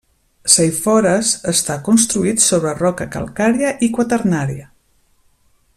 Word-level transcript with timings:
Saifores 0.51 1.33
està 1.51 1.75
construït 1.89 2.41
sobre 2.45 2.73
roca 2.79 3.09
calcària 3.17 3.75
i 3.89 3.91
quaternària. 3.99 4.71